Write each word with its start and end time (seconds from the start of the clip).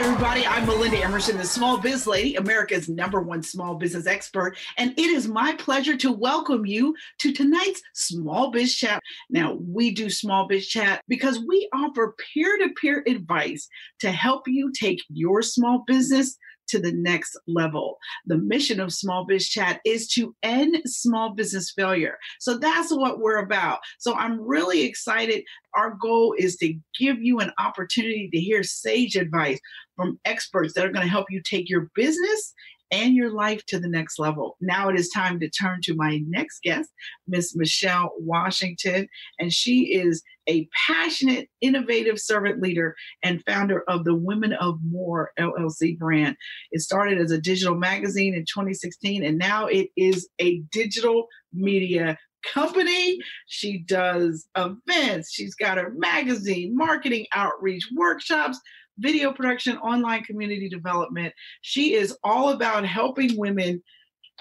Everybody. 0.00 0.46
I'm 0.46 0.64
Melinda 0.64 0.96
Emerson, 0.96 1.36
the 1.36 1.44
small 1.44 1.76
biz 1.76 2.06
lady, 2.06 2.36
America's 2.36 2.88
number 2.88 3.20
one 3.20 3.42
small 3.42 3.74
business 3.74 4.06
expert. 4.06 4.56
And 4.78 4.98
it 4.98 5.10
is 5.10 5.28
my 5.28 5.54
pleasure 5.56 5.94
to 5.98 6.10
welcome 6.10 6.64
you 6.64 6.94
to 7.18 7.34
tonight's 7.34 7.82
Small 7.92 8.50
Biz 8.50 8.76
Chat. 8.76 9.02
Now, 9.28 9.58
we 9.60 9.90
do 9.90 10.08
Small 10.08 10.48
Biz 10.48 10.68
Chat 10.68 11.02
because 11.06 11.38
we 11.46 11.68
offer 11.74 12.14
peer 12.32 12.56
to 12.56 12.70
peer 12.80 13.04
advice 13.06 13.68
to 14.00 14.10
help 14.10 14.48
you 14.48 14.72
take 14.72 15.02
your 15.10 15.42
small 15.42 15.84
business 15.86 16.38
to 16.70 16.78
the 16.78 16.92
next 16.92 17.36
level. 17.46 17.98
The 18.26 18.38
mission 18.38 18.80
of 18.80 18.92
Small 18.92 19.26
Biz 19.26 19.48
Chat 19.48 19.80
is 19.84 20.08
to 20.12 20.34
end 20.42 20.76
small 20.86 21.34
business 21.34 21.72
failure. 21.76 22.16
So 22.38 22.58
that's 22.58 22.90
what 22.90 23.18
we're 23.18 23.42
about. 23.42 23.80
So 23.98 24.14
I'm 24.14 24.40
really 24.40 24.84
excited. 24.84 25.42
Our 25.74 25.96
goal 26.00 26.34
is 26.38 26.56
to 26.56 26.74
give 26.98 27.20
you 27.20 27.40
an 27.40 27.52
opportunity 27.58 28.30
to 28.32 28.40
hear 28.40 28.62
sage 28.62 29.16
advice 29.16 29.58
from 30.00 30.18
experts 30.24 30.72
that 30.72 30.86
are 30.86 30.90
going 30.90 31.04
to 31.04 31.10
help 31.10 31.26
you 31.28 31.42
take 31.42 31.68
your 31.68 31.90
business 31.94 32.54
and 32.90 33.14
your 33.14 33.30
life 33.30 33.64
to 33.66 33.78
the 33.78 33.88
next 33.88 34.18
level. 34.18 34.56
Now 34.60 34.88
it 34.88 34.98
is 34.98 35.10
time 35.10 35.38
to 35.40 35.50
turn 35.50 35.80
to 35.82 35.94
my 35.94 36.22
next 36.26 36.62
guest, 36.62 36.88
Miss 37.28 37.54
Michelle 37.54 38.10
Washington, 38.18 39.06
and 39.38 39.52
she 39.52 39.94
is 39.94 40.22
a 40.48 40.66
passionate, 40.86 41.48
innovative 41.60 42.18
servant 42.18 42.60
leader 42.60 42.96
and 43.22 43.44
founder 43.46 43.84
of 43.88 44.04
the 44.04 44.14
Women 44.14 44.54
of 44.54 44.78
More 44.82 45.30
LLC 45.38 45.98
brand. 45.98 46.34
It 46.72 46.80
started 46.80 47.18
as 47.18 47.30
a 47.30 47.40
digital 47.40 47.76
magazine 47.76 48.34
in 48.34 48.40
2016, 48.46 49.22
and 49.22 49.38
now 49.38 49.66
it 49.66 49.90
is 49.96 50.28
a 50.40 50.60
digital 50.72 51.26
media 51.52 52.18
company. 52.54 53.18
She 53.46 53.78
does 53.78 54.48
events. 54.56 55.30
She's 55.30 55.54
got 55.54 55.76
her 55.76 55.92
magazine, 55.94 56.74
marketing 56.74 57.26
outreach, 57.34 57.86
workshops, 57.94 58.58
video 59.00 59.32
production, 59.32 59.76
online 59.78 60.22
community 60.24 60.68
development. 60.68 61.32
She 61.62 61.94
is 61.94 62.16
all 62.22 62.50
about 62.50 62.84
helping 62.84 63.36
women 63.36 63.82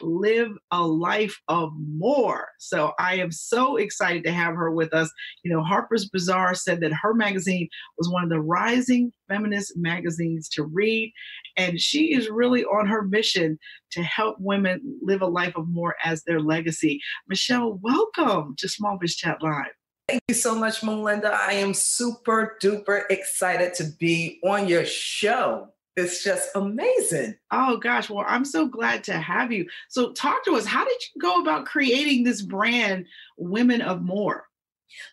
live 0.02 0.52
a 0.72 0.82
life 0.82 1.38
of 1.48 1.72
more. 1.78 2.48
So 2.58 2.94
I 3.00 3.16
am 3.16 3.32
so 3.32 3.78
excited 3.78 4.24
to 4.24 4.32
have 4.32 4.56
her 4.56 4.72
with 4.72 4.94
us. 4.94 5.12
You 5.44 5.52
know, 5.52 5.64
Harper's 5.64 6.10
Bazaar 6.10 6.56
said 6.56 6.82
that 6.82 6.94
her 6.94 7.14
magazine 7.14 7.68
was 7.98 8.10
one 8.10 8.24
of 8.24 8.30
the 8.30 8.42
rising 8.42 9.12
feminist 9.28 9.74
magazines 9.78 10.50
to 10.50 10.64
read. 10.64 11.14
And 11.58 11.80
she 11.80 12.14
is 12.14 12.30
really 12.30 12.64
on 12.66 12.88
her 12.88 13.04
mission 13.04 13.60
to 13.92 14.04
help 14.04 14.38
women 14.40 15.00
live 15.02 15.22
a 15.22 15.28
life 15.28 15.56
of 15.56 15.68
more 15.68 15.96
as 16.04 16.24
their 16.24 16.40
legacy. 16.40 17.02
Michelle, 17.28 17.80
welcome 17.82 18.56
to 18.58 18.70
Small 18.70 18.98
Biz 18.98 19.16
Chat 19.16 19.42
Live. 19.42 19.79
Thank 20.10 20.24
you 20.28 20.34
so 20.34 20.56
much, 20.56 20.82
Melinda. 20.82 21.32
I 21.32 21.54
am 21.54 21.72
super 21.76 22.58
duper 22.60 23.04
excited 23.12 23.76
to 23.76 23.84
be 23.84 24.40
on 24.44 24.68
your 24.68 24.84
show. 24.84 25.68
It's 25.96 26.24
just 26.24 26.50
amazing. 26.56 27.36
Oh 27.52 27.78
gosh, 27.78 28.10
well, 28.10 28.26
I'm 28.28 28.44
so 28.44 28.66
glad 28.66 29.04
to 29.04 29.20
have 29.20 29.52
you. 29.52 29.68
So 29.88 30.12
talk 30.14 30.44
to 30.46 30.56
us. 30.56 30.66
How 30.66 30.84
did 30.84 30.98
you 31.04 31.22
go 31.22 31.40
about 31.42 31.68
creating 31.68 32.24
this 32.24 32.42
brand, 32.42 33.06
Women 33.38 33.82
of 33.82 34.02
More? 34.02 34.46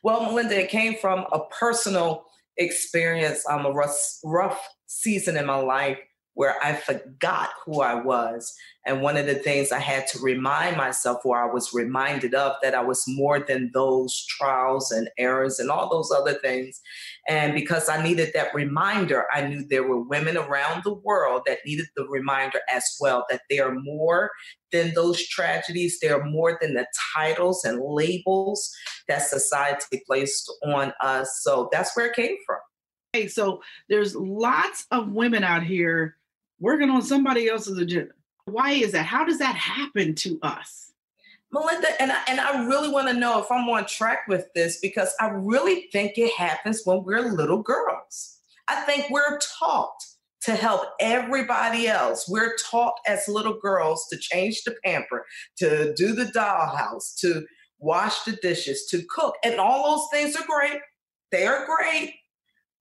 Well, 0.03 0.23
Melinda, 0.23 0.62
it 0.62 0.71
came 0.71 0.97
from 0.97 1.27
a 1.31 1.41
personal 1.51 2.25
experience, 2.57 3.45
um, 3.51 3.67
a 3.67 3.73
rough, 3.73 3.99
rough 4.25 4.67
season 4.87 5.37
in 5.37 5.45
my 5.45 5.57
life 5.57 5.99
where 6.37 6.55
I 6.63 6.75
forgot 6.75 7.49
who 7.65 7.81
I 7.81 7.95
was. 7.95 8.55
And 8.85 9.01
one 9.01 9.17
of 9.17 9.25
the 9.25 9.37
things 9.37 9.73
I 9.73 9.79
had 9.79 10.07
to 10.09 10.19
remind 10.21 10.77
myself, 10.77 11.25
or 11.25 11.39
I 11.39 11.51
was 11.51 11.73
reminded 11.73 12.35
of, 12.35 12.53
that 12.63 12.75
I 12.75 12.83
was 12.83 13.03
more 13.09 13.41
than 13.41 13.71
those 13.73 14.25
trials 14.29 14.91
and 14.91 15.09
errors 15.19 15.59
and 15.59 15.71
all 15.71 15.89
those 15.89 16.13
other 16.15 16.35
things. 16.35 16.79
And 17.27 17.55
because 17.55 17.89
I 17.89 18.03
needed 18.03 18.33
that 18.35 18.55
reminder, 18.55 19.25
I 19.33 19.47
knew 19.47 19.67
there 19.67 19.89
were 19.89 20.03
women 20.03 20.37
around 20.37 20.85
the 20.85 20.93
world 20.93 21.43
that 21.47 21.61
needed 21.65 21.87
the 21.97 22.07
reminder 22.07 22.61
as 22.71 22.85
well 23.01 23.25
that 23.31 23.41
they 23.49 23.59
are 23.59 23.75
more 23.75 24.31
than 24.73 24.93
those 24.93 25.27
tragedies. 25.27 26.01
They 26.01 26.11
are 26.11 26.25
more 26.25 26.59
than 26.61 26.75
the 26.75 26.87
titles 27.15 27.65
and 27.65 27.81
labels 27.83 28.71
that 29.09 29.23
society 29.23 30.03
placed 30.07 30.53
on 30.67 30.93
us. 31.01 31.41
So 31.43 31.71
that's 31.73 31.97
where 31.97 32.09
it 32.09 32.15
came 32.15 32.37
from. 32.47 32.59
Hey, 33.15 33.29
so 33.29 33.63
there's 33.89 34.15
lots 34.15 34.85
of 34.91 35.13
women 35.13 35.43
out 35.43 35.63
here 35.63 36.17
working 36.61 36.91
on 36.91 37.03
somebody 37.03 37.49
else's 37.49 37.78
agenda. 37.78 38.12
Why 38.47 38.72
is 38.72 38.93
that? 38.93 39.06
How 39.06 39.25
does 39.25 39.39
that 39.39 39.56
happen 39.56 40.15
to 40.17 40.39
us? 40.43 40.93
Melinda, 41.53 41.89
and 42.00 42.12
I, 42.12 42.19
and 42.28 42.41
I 42.41 42.67
really 42.67 42.89
want 42.89 43.09
to 43.09 43.15
know 43.15 43.41
if 43.41 43.50
I'm 43.50 43.69
on 43.69 43.87
track 43.87 44.27
with 44.28 44.47
this 44.55 44.78
because 44.81 45.15
I 45.21 45.28
really 45.28 45.89
think 45.93 46.19
it 46.19 46.33
happens 46.33 46.83
when 46.84 47.05
we're 47.05 47.22
little 47.22 47.62
girls. 47.62 48.39
I 48.69 48.83
think 48.83 49.06
we're 49.11 49.39
taught 49.39 50.03
to 50.43 50.55
help 50.55 50.83
everybody 51.00 51.89
else. 51.89 52.28
We're 52.28 52.56
taught 52.56 52.95
as 53.06 53.27
little 53.28 53.59
girls 53.61 54.06
to 54.11 54.16
change 54.16 54.62
the 54.65 54.77
pamper, 54.84 55.25
to 55.59 55.95
do 55.95 56.15
the 56.15 56.27
dollhouse, 56.27 57.19
to 57.21 57.47
wash 57.78 58.22
the 58.22 58.33
dishes, 58.33 58.87
to 58.91 59.03
cook. 59.09 59.37
And 59.45 59.59
all 59.59 59.97
those 59.97 60.09
things 60.12 60.37
are 60.37 60.47
great. 60.47 60.81
They 61.33 61.47
are 61.47 61.66
great. 61.66 62.15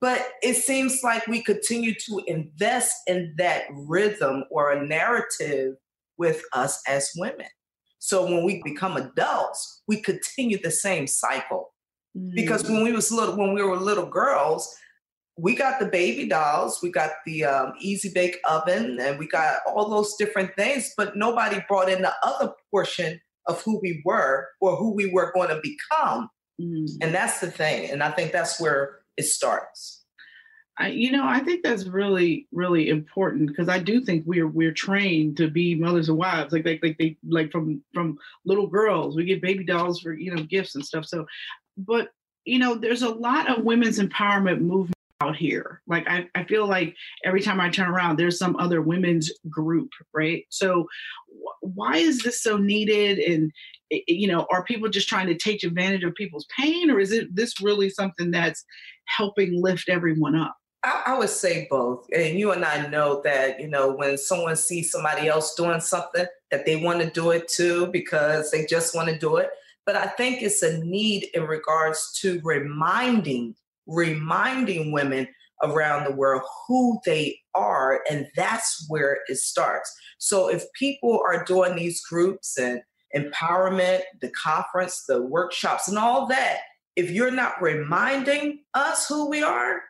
But 0.05 0.33
it 0.43 0.53
seems 0.53 0.99
like 1.01 1.25
we 1.25 1.41
continue 1.41 1.95
to 1.95 2.21
invest 2.27 2.95
in 3.07 3.33
that 3.39 3.63
rhythm 3.71 4.43
or 4.51 4.71
a 4.71 4.85
narrative 4.85 5.77
with 6.19 6.43
us 6.53 6.79
as 6.87 7.09
women. 7.17 7.47
So 7.97 8.23
when 8.23 8.43
we 8.43 8.61
become 8.63 8.97
adults, 8.97 9.81
we 9.87 9.99
continue 9.99 10.59
the 10.61 10.69
same 10.69 11.07
cycle. 11.07 11.73
Mm. 12.15 12.35
Because 12.35 12.69
when 12.69 12.83
we 12.83 12.91
was 12.91 13.11
little, 13.11 13.35
when 13.35 13.55
we 13.55 13.63
were 13.63 13.77
little 13.77 14.05
girls, 14.05 14.71
we 15.39 15.55
got 15.55 15.79
the 15.79 15.87
baby 15.87 16.29
dolls, 16.29 16.81
we 16.83 16.91
got 16.91 17.09
the 17.25 17.45
um, 17.45 17.73
easy 17.81 18.11
bake 18.13 18.37
oven, 18.47 18.99
and 19.01 19.17
we 19.17 19.27
got 19.27 19.57
all 19.65 19.89
those 19.89 20.15
different 20.17 20.51
things. 20.55 20.93
But 20.95 21.17
nobody 21.17 21.61
brought 21.67 21.89
in 21.89 22.03
the 22.03 22.13
other 22.21 22.53
portion 22.69 23.19
of 23.47 23.59
who 23.63 23.79
we 23.81 24.03
were 24.05 24.49
or 24.61 24.75
who 24.75 24.93
we 24.93 25.11
were 25.11 25.31
going 25.33 25.49
to 25.49 25.59
become. 25.63 26.29
Mm. 26.61 26.89
And 27.01 27.15
that's 27.15 27.39
the 27.39 27.49
thing. 27.49 27.89
And 27.89 28.03
I 28.03 28.11
think 28.11 28.33
that's 28.33 28.61
where 28.61 28.99
it 29.17 29.25
starts. 29.25 30.03
I, 30.77 30.89
you 30.89 31.11
know, 31.11 31.25
I 31.25 31.39
think 31.39 31.63
that's 31.63 31.85
really, 31.85 32.47
really 32.51 32.89
important 32.89 33.47
because 33.47 33.69
I 33.69 33.79
do 33.79 34.01
think 34.01 34.23
we're 34.25 34.47
we're 34.47 34.73
trained 34.73 35.37
to 35.37 35.49
be 35.49 35.73
mothers 35.73 36.09
and 36.09 36.17
wives, 36.17 36.51
like 36.51 36.65
like 36.65 36.81
like 36.83 36.97
they 36.97 37.17
like 37.27 37.51
from 37.51 37.81
from 37.93 38.17
little 38.45 38.67
girls. 38.67 39.15
We 39.15 39.23
get 39.23 39.41
baby 39.41 39.63
dolls 39.63 40.01
for 40.01 40.13
you 40.13 40.35
know 40.35 40.43
gifts 40.43 40.75
and 40.75 40.85
stuff. 40.85 41.05
So, 41.05 41.25
but 41.77 42.09
you 42.43 42.59
know, 42.59 42.75
there's 42.75 43.03
a 43.03 43.09
lot 43.09 43.49
of 43.49 43.63
women's 43.63 43.99
empowerment 43.99 44.59
movement 44.59 44.95
out 45.21 45.35
here. 45.37 45.81
Like 45.87 46.07
I, 46.09 46.27
I 46.35 46.43
feel 46.43 46.67
like 46.67 46.95
every 47.23 47.41
time 47.41 47.61
I 47.61 47.69
turn 47.69 47.89
around, 47.89 48.17
there's 48.17 48.37
some 48.37 48.57
other 48.57 48.81
women's 48.81 49.31
group, 49.49 49.89
right? 50.13 50.43
So, 50.49 50.87
why 51.61 51.97
is 51.97 52.21
this 52.21 52.41
so 52.41 52.57
needed? 52.57 53.19
And 53.19 53.51
you 53.89 54.27
know, 54.27 54.45
are 54.51 54.63
people 54.63 54.89
just 54.89 55.07
trying 55.07 55.27
to 55.27 55.37
take 55.37 55.63
advantage 55.63 56.03
of 56.03 56.15
people's 56.15 56.47
pain, 56.57 56.89
or 56.89 56.99
is 56.99 57.11
it 57.11 57.35
this 57.35 57.61
really 57.61 57.89
something 57.89 58.31
that's 58.31 58.63
helping 59.05 59.61
lift 59.61 59.89
everyone 59.89 60.35
up? 60.35 60.55
I, 61.05 61.17
would 61.17 61.29
say 61.29 61.67
both. 61.69 62.05
And 62.15 62.37
you 62.37 62.51
and 62.51 62.63
I 62.63 62.87
know 62.87 63.21
that, 63.23 63.59
you 63.59 63.67
know, 63.67 63.91
when 63.91 64.17
someone 64.17 64.55
sees 64.55 64.91
somebody 64.91 65.27
else 65.27 65.55
doing 65.55 65.79
something, 65.79 66.25
that 66.51 66.65
they 66.65 66.75
want 66.75 67.01
to 67.01 67.09
do 67.09 67.31
it 67.31 67.47
too 67.47 67.87
because 67.87 68.51
they 68.51 68.65
just 68.65 68.95
want 68.95 69.09
to 69.09 69.17
do 69.17 69.37
it. 69.37 69.49
But 69.85 69.95
I 69.95 70.07
think 70.07 70.41
it's 70.41 70.61
a 70.61 70.77
need 70.83 71.27
in 71.33 71.43
regards 71.43 72.11
to 72.21 72.39
reminding, 72.43 73.55
reminding 73.87 74.91
women 74.91 75.27
around 75.63 76.05
the 76.05 76.15
world 76.15 76.43
who 76.67 76.99
they 77.05 77.39
are. 77.53 78.01
And 78.09 78.27
that's 78.35 78.85
where 78.87 79.19
it 79.27 79.37
starts. 79.37 79.91
So 80.17 80.49
if 80.49 80.63
people 80.73 81.21
are 81.25 81.43
doing 81.43 81.75
these 81.75 82.01
groups 82.01 82.57
and 82.57 82.81
empowerment, 83.15 84.01
the 84.21 84.29
conference, 84.29 85.05
the 85.07 85.21
workshops, 85.21 85.87
and 85.87 85.97
all 85.97 86.27
that, 86.27 86.59
if 86.95 87.11
you're 87.11 87.31
not 87.31 87.61
reminding 87.61 88.63
us 88.73 89.07
who 89.07 89.29
we 89.29 89.43
are, 89.43 89.81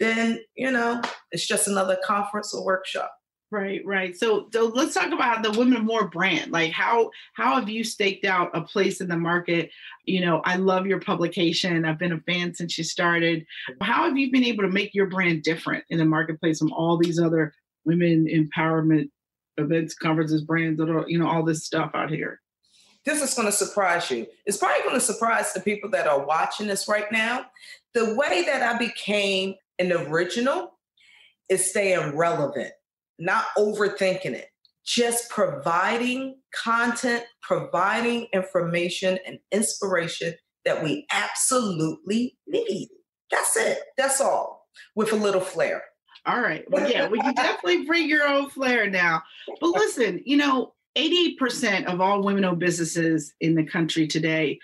then 0.00 0.40
you 0.56 0.70
know 0.70 1.00
it's 1.30 1.46
just 1.46 1.68
another 1.68 1.96
conference 2.04 2.52
or 2.54 2.64
workshop. 2.64 3.12
Right 3.50 3.82
right. 3.84 4.16
So, 4.16 4.48
so 4.52 4.66
let's 4.66 4.94
talk 4.94 5.12
about 5.12 5.44
the 5.44 5.52
women 5.52 5.84
more 5.84 6.08
brand 6.08 6.50
like 6.50 6.72
how 6.72 7.10
how 7.34 7.54
have 7.54 7.68
you 7.68 7.84
staked 7.84 8.24
out 8.24 8.50
a 8.52 8.62
place 8.62 9.00
in 9.00 9.06
the 9.06 9.16
market? 9.16 9.70
You 10.04 10.22
know 10.22 10.42
i 10.44 10.56
love 10.56 10.86
your 10.86 11.00
publication. 11.00 11.84
I've 11.84 11.98
been 11.98 12.12
a 12.12 12.20
fan 12.20 12.54
since 12.54 12.76
you 12.76 12.82
started. 12.82 13.46
How 13.80 14.04
have 14.04 14.16
you 14.16 14.32
been 14.32 14.44
able 14.44 14.64
to 14.64 14.70
make 14.70 14.94
your 14.94 15.06
brand 15.06 15.44
different 15.44 15.84
in 15.88 15.98
the 15.98 16.04
marketplace 16.04 16.58
from 16.58 16.72
all 16.72 16.96
these 16.96 17.20
other 17.20 17.54
women 17.84 18.26
empowerment 18.26 19.10
events 19.56 19.94
conferences 19.94 20.42
brands 20.42 20.80
you 21.06 21.18
know 21.18 21.28
all 21.28 21.44
this 21.44 21.64
stuff 21.64 21.92
out 21.94 22.10
here 22.10 22.40
this 23.04 23.22
is 23.22 23.34
going 23.34 23.46
to 23.46 23.52
surprise 23.52 24.10
you. 24.10 24.26
It's 24.46 24.56
probably 24.56 24.82
going 24.82 24.94
to 24.94 25.00
surprise 25.00 25.52
the 25.52 25.60
people 25.60 25.90
that 25.90 26.06
are 26.06 26.24
watching 26.24 26.66
this 26.66 26.88
right 26.88 27.10
now. 27.12 27.46
The 27.92 28.14
way 28.14 28.44
that 28.44 28.62
I 28.62 28.78
became 28.78 29.54
an 29.78 29.92
original 29.92 30.78
is 31.48 31.70
staying 31.70 32.16
relevant, 32.16 32.72
not 33.18 33.44
overthinking 33.58 34.32
it, 34.32 34.48
just 34.84 35.30
providing 35.30 36.36
content, 36.54 37.24
providing 37.42 38.26
information 38.32 39.18
and 39.26 39.38
inspiration 39.52 40.34
that 40.64 40.82
we 40.82 41.06
absolutely 41.12 42.36
need. 42.46 42.88
That's 43.30 43.56
it. 43.56 43.78
That's 43.96 44.20
all 44.20 44.66
with 44.94 45.12
a 45.12 45.16
little 45.16 45.40
flair. 45.40 45.82
All 46.26 46.40
right. 46.40 46.64
Well, 46.70 46.90
yeah, 46.90 47.06
well, 47.06 47.24
you 47.24 47.34
definitely 47.34 47.84
bring 47.84 48.08
your 48.08 48.26
own 48.26 48.48
flair 48.48 48.88
now. 48.88 49.22
But 49.60 49.70
listen, 49.70 50.22
you 50.24 50.38
know, 50.38 50.73
88% 50.96 51.86
of 51.86 52.00
all 52.00 52.22
women-owned 52.22 52.58
businesses 52.58 53.32
in 53.40 53.54
the 53.54 53.64
country 53.64 54.06
today 54.06 54.58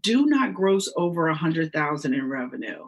do 0.00 0.26
not 0.26 0.54
gross 0.54 0.90
over 0.96 1.28
a 1.28 1.34
hundred 1.34 1.72
thousand 1.72 2.14
in 2.14 2.28
revenue. 2.28 2.86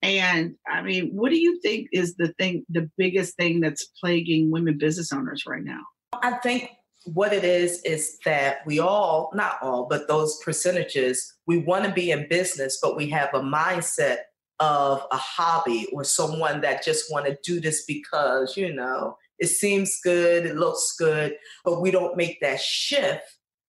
And 0.00 0.54
I 0.66 0.82
mean, 0.82 1.10
what 1.10 1.30
do 1.30 1.38
you 1.38 1.60
think 1.60 1.88
is 1.92 2.14
the 2.16 2.32
thing, 2.38 2.64
the 2.70 2.90
biggest 2.96 3.36
thing 3.36 3.60
that's 3.60 3.84
plaguing 4.00 4.50
women 4.50 4.78
business 4.78 5.12
owners 5.12 5.44
right 5.46 5.62
now? 5.62 5.80
I 6.22 6.32
think 6.32 6.70
what 7.04 7.32
it 7.32 7.44
is 7.44 7.82
is 7.82 8.18
that 8.24 8.58
we 8.66 8.78
all, 8.78 9.30
not 9.34 9.56
all, 9.62 9.86
but 9.88 10.08
those 10.08 10.38
percentages, 10.42 11.34
we 11.46 11.58
want 11.58 11.84
to 11.84 11.92
be 11.92 12.10
in 12.10 12.28
business, 12.28 12.78
but 12.80 12.96
we 12.96 13.08
have 13.10 13.30
a 13.34 13.40
mindset 13.40 14.18
of 14.60 15.06
a 15.12 15.16
hobby 15.16 15.86
or 15.92 16.02
someone 16.02 16.60
that 16.62 16.84
just 16.84 17.12
want 17.12 17.26
to 17.26 17.36
do 17.44 17.60
this 17.60 17.84
because, 17.84 18.56
you 18.56 18.72
know, 18.72 19.16
it 19.38 19.48
seems 19.48 19.98
good, 20.02 20.46
it 20.46 20.56
looks 20.56 20.94
good, 20.98 21.36
but 21.64 21.80
we 21.80 21.90
don't 21.90 22.16
make 22.16 22.40
that 22.40 22.60
shift 22.60 23.24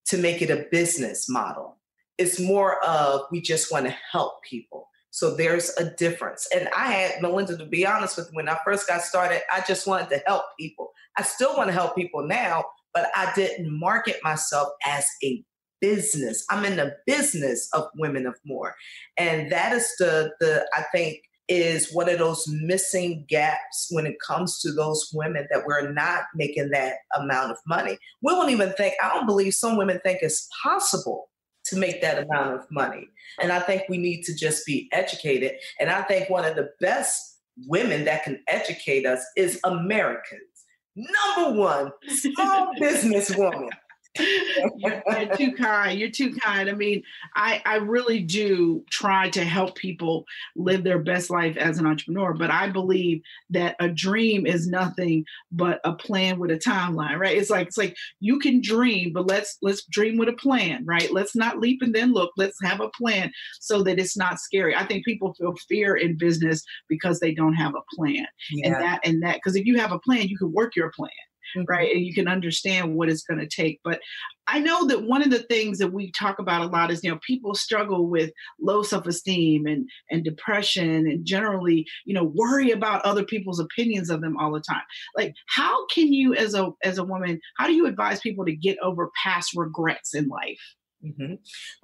to 0.08 0.18
make 0.18 0.42
it 0.42 0.50
a 0.50 0.66
business 0.72 1.30
model. 1.30 1.78
It's 2.18 2.40
more 2.40 2.84
of 2.84 3.22
we 3.32 3.42
just 3.42 3.72
want 3.72 3.86
to 3.86 3.96
help 4.12 4.44
people. 4.44 4.88
So 5.12 5.36
there's 5.36 5.72
a 5.78 5.90
difference. 5.96 6.48
And 6.54 6.70
I 6.76 6.92
had 6.92 7.22
Melinda, 7.22 7.58
to 7.58 7.66
be 7.66 7.86
honest 7.86 8.18
with 8.18 8.28
you, 8.28 8.36
when 8.36 8.50
I 8.50 8.58
first 8.64 8.88
got 8.88 9.02
started, 9.02 9.42
I 9.52 9.64
just 9.68 9.88
wanted 9.88 10.10
to 10.10 10.22
help 10.28 10.44
people. 10.60 10.92
I 11.18 11.24
still 11.24 11.56
want 11.58 11.68
to 11.68 11.74
help 11.74 11.96
people 11.96 12.28
now, 12.28 12.64
but 12.94 13.10
I 13.16 13.32
didn't 13.36 13.78
market 13.80 14.18
myself 14.24 14.70
as 14.86 15.06
a 15.24 15.44
business. 15.82 16.46
I'm 16.50 16.66
in 16.66 16.76
the 16.76 16.96
business 17.08 17.70
of 17.74 17.88
women 17.96 18.26
of 18.26 18.36
more. 18.46 18.76
And 19.18 19.52
that 19.52 19.74
is 19.74 19.90
the 19.98 20.32
the 20.40 20.68
I 20.74 20.84
think 20.94 21.20
is 21.50 21.92
one 21.92 22.08
of 22.08 22.20
those 22.20 22.48
missing 22.48 23.26
gaps 23.28 23.88
when 23.90 24.06
it 24.06 24.16
comes 24.26 24.60
to 24.60 24.72
those 24.72 25.10
women 25.14 25.48
that 25.52 25.66
we're 25.66 25.92
not 25.92 26.26
making 26.36 26.70
that 26.70 26.94
amount 27.16 27.52
of 27.52 27.58
money. 27.68 27.98
We 28.22 28.34
won't 28.34 28.52
even 28.52 28.72
think, 28.74 28.94
I 29.04 29.10
don't 29.10 29.26
believe 29.26 29.56
some 29.56 29.76
women 29.76 30.00
think 30.04 30.20
it's 30.22 30.48
possible 30.64 31.30
to 31.66 31.76
make 31.76 32.02
that 32.02 32.24
amount 32.24 32.56
of 32.56 32.66
money. 32.72 33.08
And 33.42 33.52
I 33.52 33.60
think 33.60 33.84
we 33.90 33.98
need 33.98 34.24
to 34.24 34.36
just 34.36 34.66
be 34.66 34.88
educated. 34.92 35.54
And 35.80 35.90
I 35.90 36.04
think 36.04 36.30
one 36.30 36.46
of 36.46 36.56
the 36.56 36.70
best 36.80 37.40
women 37.68 38.06
that 38.06 38.24
can 38.24 38.42
educate 38.48 39.06
us 39.06 39.26
is 39.36 39.60
Americans. 39.64 40.42
Number 40.96 41.60
one, 41.60 41.92
small 42.10 42.74
business 42.80 43.36
woman 43.36 43.70
you're, 44.78 45.04
you're, 45.08 45.36
too 45.36 45.54
kind. 45.54 46.00
You're 46.00 46.10
too 46.10 46.34
kind. 46.36 46.70
I 46.70 46.74
mean, 46.74 47.04
I, 47.36 47.62
I 47.66 47.76
really 47.78 48.22
do 48.22 48.84
try 48.90 49.30
to 49.30 49.44
help 49.44 49.76
people 49.76 50.26
live 50.56 50.84
their 50.84 51.00
best 51.00 51.30
life 51.30 51.58
as 51.58 51.78
an 51.78 51.86
entrepreneur, 51.86 52.34
but 52.34 52.52
I 52.52 52.70
believe 52.70 53.22
that 53.52 53.76
a 53.80 53.90
dream 53.90 54.46
is 54.46 54.68
nothing 54.68 55.26
but 55.52 55.80
a 55.84 55.94
plan 55.94 56.40
with 56.40 56.52
a 56.52 56.58
timeline, 56.58 57.18
right? 57.18 57.38
It's 57.38 57.50
like 57.50 57.68
it's 57.68 57.78
like 57.78 57.96
you 58.20 58.40
can 58.40 58.62
dream, 58.62 59.14
but 59.14 59.28
let's 59.28 59.58
let's 59.62 59.86
dream 59.86 60.18
with 60.18 60.30
a 60.30 60.34
plan, 60.34 60.86
right? 60.86 61.12
Let's 61.12 61.36
not 61.36 61.60
leap 61.60 61.82
and 61.82 61.94
then 61.94 62.14
look. 62.14 62.32
Let's 62.38 62.58
have 62.64 62.82
a 62.82 62.90
plan 62.90 63.32
so 63.60 63.84
that 63.84 64.00
it's 64.00 64.18
not 64.18 64.40
scary. 64.40 64.76
I 64.76 64.86
think 64.86 65.06
people 65.06 65.34
feel 65.34 65.56
fear 65.68 65.96
in 65.96 66.18
business 66.18 66.64
because 66.88 67.20
they 67.20 67.34
don't 67.34 67.54
have 67.54 67.74
a 67.76 67.96
plan. 67.96 68.26
Yeah. 68.52 68.68
And 68.68 68.76
that 68.76 69.00
and 69.04 69.24
that 69.24 69.36
because 69.36 69.56
if 69.56 69.66
you 69.66 69.78
have 69.78 69.92
a 69.92 70.00
plan, 70.00 70.28
you 70.28 70.38
can 70.38 70.52
work 70.52 70.76
your 70.76 70.92
plan 70.92 71.10
mm-hmm. 71.56 71.64
right? 71.68 71.96
And 71.96 72.06
you 72.06 72.14
can 72.14 72.28
understand 72.28 72.96
what 72.96 73.10
it's 73.10 73.24
going 73.24 73.40
to 73.40 73.48
take. 73.48 73.80
But 73.84 74.00
I 74.48 74.60
know 74.60 74.88
that 74.88 75.04
one 75.04 75.22
of 75.22 75.30
the 75.30 75.44
things 75.44 75.78
that 75.78 75.94
we 75.94 76.12
talk 76.12 76.40
about 76.40 76.62
a 76.62 76.68
lot 76.68 76.92
is, 76.92 77.04
you 77.04 77.12
know, 77.12 77.20
people 77.26 77.54
struggle 77.54 78.08
with 78.08 78.32
low 78.60 78.82
self-esteem 78.82 79.68
and 79.68 79.88
and 80.10 80.24
depression 80.24 81.08
and 81.08 81.26
generally, 81.26 81.86
you 82.06 82.14
know, 82.14 82.24
worry 82.24 82.72
about 82.72 83.06
other 83.06 83.24
people's 83.24 83.60
opinions 83.60 84.10
of 84.10 84.22
them 84.22 84.38
all 84.38 84.52
the 84.52 84.62
time. 84.62 84.82
Like, 85.16 85.36
how 85.48 85.86
can 85.88 86.12
you, 86.12 86.34
as 86.34 86.56
a 86.56 86.72
as 86.84 86.98
a 86.98 87.04
woman, 87.04 87.40
how 87.58 87.68
do 87.68 87.74
you 87.74 87.86
advise 87.86 88.20
people 88.20 88.46
to 88.46 88.56
get 88.56 88.78
over 88.82 89.12
past 89.24 89.54
regrets 89.56 90.16
in 90.16 90.28
life? 90.28 90.76
Mm-hmm. 91.06 91.36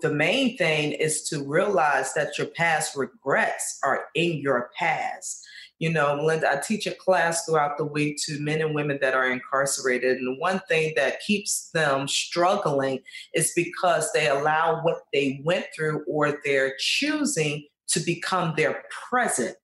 The 0.01 0.13
main 0.13 0.57
thing 0.57 0.91
is 0.91 1.23
to 1.29 1.43
realize 1.43 2.13
that 2.15 2.37
your 2.37 2.47
past 2.47 2.97
regrets 2.97 3.79
are 3.83 4.05
in 4.13 4.39
your 4.39 4.71
past. 4.77 5.45
You 5.79 5.91
know, 5.91 6.15
Melinda, 6.15 6.49
I 6.49 6.61
teach 6.65 6.87
a 6.87 6.91
class 6.91 7.45
throughout 7.45 7.77
the 7.77 7.85
week 7.85 8.17
to 8.25 8.39
men 8.39 8.61
and 8.61 8.73
women 8.73 8.97
that 9.01 9.13
are 9.13 9.29
incarcerated. 9.29 10.17
And 10.17 10.39
one 10.39 10.61
thing 10.69 10.93
that 10.95 11.19
keeps 11.19 11.69
them 11.71 12.07
struggling 12.07 12.99
is 13.33 13.51
because 13.55 14.09
they 14.13 14.29
allow 14.29 14.81
what 14.83 15.01
they 15.11 15.41
went 15.43 15.65
through 15.75 16.05
or 16.07 16.39
they're 16.45 16.75
choosing 16.79 17.67
to 17.89 17.99
become 17.99 18.53
their 18.55 18.83
present. 19.09 19.57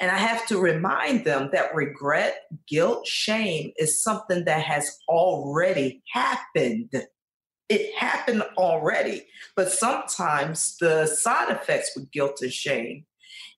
And 0.00 0.10
I 0.10 0.16
have 0.16 0.46
to 0.46 0.58
remind 0.58 1.24
them 1.24 1.50
that 1.52 1.74
regret, 1.74 2.46
guilt, 2.66 3.06
shame 3.06 3.72
is 3.76 4.02
something 4.02 4.44
that 4.46 4.62
has 4.62 4.98
already 5.08 6.02
happened. 6.12 6.90
It 7.68 7.94
happened 7.94 8.42
already. 8.56 9.26
But 9.54 9.70
sometimes 9.70 10.76
the 10.80 11.06
side 11.06 11.50
effects 11.50 11.92
with 11.94 12.10
guilt 12.10 12.38
and 12.40 12.52
shame 12.52 13.04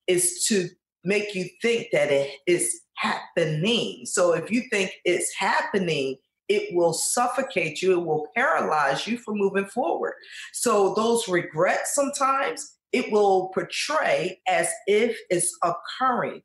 is 0.08 0.44
to 0.48 0.68
make 1.04 1.34
you 1.34 1.48
think 1.60 1.88
that 1.92 2.10
it 2.10 2.30
is 2.46 2.80
happening. 2.96 4.06
So 4.06 4.32
if 4.34 4.50
you 4.50 4.62
think 4.70 4.92
it's 5.04 5.34
happening, 5.36 6.16
it 6.48 6.74
will 6.74 6.92
suffocate 6.92 7.80
you, 7.80 7.98
it 7.98 8.04
will 8.04 8.26
paralyze 8.34 9.06
you 9.06 9.16
from 9.18 9.38
moving 9.38 9.66
forward. 9.66 10.14
So 10.52 10.94
those 10.94 11.28
regrets 11.28 11.94
sometimes 11.94 12.76
it 12.92 13.10
will 13.10 13.48
portray 13.54 14.40
as 14.46 14.68
if 14.86 15.18
it's 15.30 15.56
occurring. 15.62 16.42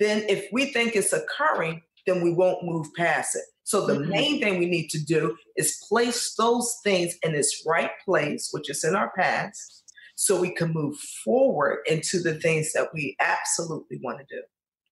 Then 0.00 0.24
if 0.28 0.46
we 0.52 0.72
think 0.72 0.96
it's 0.96 1.12
occurring, 1.12 1.82
then 2.06 2.22
we 2.22 2.32
won't 2.32 2.64
move 2.64 2.88
past 2.96 3.36
it. 3.36 3.42
So 3.64 3.86
the 3.86 3.94
mm-hmm. 3.94 4.10
main 4.10 4.40
thing 4.40 4.58
we 4.58 4.66
need 4.66 4.88
to 4.88 5.04
do 5.04 5.36
is 5.56 5.84
place 5.88 6.34
those 6.34 6.78
things 6.82 7.16
in 7.22 7.34
its 7.34 7.62
right 7.66 7.90
place, 8.04 8.48
which 8.50 8.68
is 8.70 8.84
in 8.84 8.96
our 8.96 9.12
past, 9.16 9.81
so 10.22 10.40
we 10.40 10.54
can 10.54 10.72
move 10.72 10.96
forward 11.24 11.80
into 11.86 12.20
the 12.20 12.34
things 12.34 12.72
that 12.72 12.94
we 12.94 13.16
absolutely 13.18 13.98
want 14.04 14.20
to 14.20 14.24
do. 14.30 14.40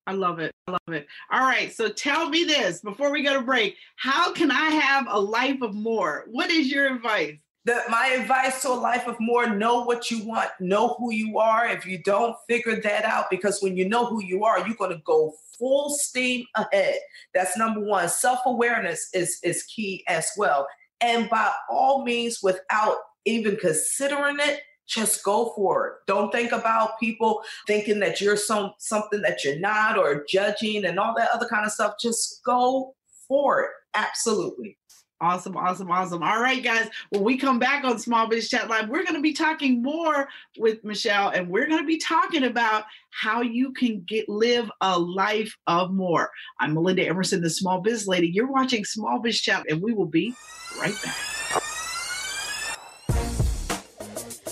I 0.04 0.12
love 0.12 0.40
it. 0.40 0.50
I 0.66 0.72
love 0.72 0.80
it. 0.88 1.06
All 1.30 1.42
right. 1.42 1.72
So 1.72 1.88
tell 1.88 2.28
me 2.28 2.42
this 2.42 2.80
before 2.80 3.12
we 3.12 3.22
go 3.22 3.34
to 3.34 3.42
break 3.42 3.76
how 3.94 4.32
can 4.32 4.50
I 4.50 4.70
have 4.70 5.06
a 5.08 5.20
life 5.20 5.62
of 5.62 5.72
more? 5.72 6.25
What 6.32 6.50
is 6.50 6.72
your 6.72 6.92
advice? 6.92 7.37
The, 7.64 7.80
my 7.88 8.06
advice 8.20 8.62
to 8.62 8.70
a 8.70 8.75
life 8.75 9.06
of 9.06 9.20
more 9.20 9.49
know 9.49 9.84
what 9.84 10.10
you 10.10 10.26
want, 10.26 10.50
know 10.58 10.96
who 10.99 11.12
you 11.12 11.38
are. 11.38 11.68
If 11.68 11.87
you 11.87 12.02
don't 12.02 12.34
figure 12.49 12.80
that 12.80 13.04
out, 13.04 13.26
because 13.30 13.60
when 13.60 13.76
you 13.76 13.88
know 13.88 14.06
who 14.06 14.25
you 14.25 14.42
are, 14.44 14.66
you're 14.66 14.76
going 14.76 14.90
to 14.90 15.02
go 15.04 15.34
full 15.56 15.90
steam 15.90 16.44
ahead. 16.56 16.99
That's 17.34 17.56
number 17.56 17.80
one. 17.80 18.08
Self 18.08 18.40
awareness 18.46 19.10
is, 19.14 19.38
is 19.44 19.62
key 19.64 20.02
as 20.08 20.28
well. 20.37 20.66
And 21.00 21.30
by 21.30 21.52
all 21.70 22.02
means, 22.04 22.40
without 22.42 22.96
even 23.26 23.56
considering 23.58 24.38
it, 24.40 24.62
just 24.90 25.23
go 25.23 25.52
for 25.54 25.87
it. 25.87 25.92
Don't 26.06 26.32
think 26.32 26.52
about 26.52 26.99
people 26.99 27.42
thinking 27.66 28.00
that 28.00 28.20
you're 28.20 28.37
some 28.37 28.73
something 28.78 29.23
that 29.23 29.44
you're 29.44 29.59
not 29.59 29.97
or 29.97 30.25
judging 30.28 30.85
and 30.85 30.99
all 30.99 31.14
that 31.16 31.30
other 31.32 31.47
kind 31.47 31.64
of 31.64 31.73
stuff. 31.73 31.94
Just 32.00 32.42
go 32.44 32.94
for 33.28 33.62
it. 33.62 33.70
Absolutely. 33.94 34.76
Awesome, 35.23 35.54
awesome, 35.54 35.90
awesome. 35.90 36.23
All 36.23 36.40
right, 36.40 36.64
guys. 36.64 36.88
When 37.11 37.23
we 37.23 37.37
come 37.37 37.59
back 37.59 37.85
on 37.85 37.99
Small 37.99 38.26
Biz 38.26 38.49
Chat 38.49 38.70
Live, 38.70 38.88
we're 38.88 39.02
going 39.04 39.16
to 39.16 39.20
be 39.20 39.35
talking 39.35 39.82
more 39.82 40.28
with 40.59 40.82
Michelle, 40.82 41.28
and 41.28 41.50
we're 41.50 41.66
going 41.66 41.82
to 41.82 41.87
be 41.87 41.99
talking 41.99 42.44
about 42.44 42.85
how 43.11 43.42
you 43.42 43.73
can 43.73 44.02
get 44.09 44.30
live 44.30 44.70
a 44.80 44.99
life 44.99 45.54
of 45.66 45.92
more. 45.92 46.30
I'm 46.59 46.73
Melinda 46.73 47.06
Emerson, 47.06 47.42
the 47.42 47.50
Small 47.50 47.82
Biz 47.82 48.09
Lady. 48.09 48.28
You're 48.28 48.50
watching 48.50 48.82
Small 48.82 49.20
Biz 49.20 49.42
Chat, 49.42 49.66
and 49.68 49.82
we 49.82 49.92
will 49.92 50.06
be 50.06 50.35
right 50.80 50.97
back. 51.04 51.69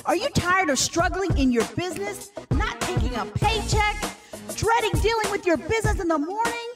Are 0.08 0.16
you 0.16 0.30
tired 0.30 0.70
of 0.70 0.78
struggling 0.78 1.36
in 1.36 1.52
your 1.52 1.66
business, 1.76 2.32
not 2.52 2.80
taking 2.80 3.14
a 3.16 3.26
paycheck, 3.26 3.94
dreading 4.56 4.98
dealing 5.02 5.30
with 5.30 5.44
your 5.44 5.58
business 5.58 6.00
in 6.00 6.08
the 6.08 6.18
morning? 6.18 6.70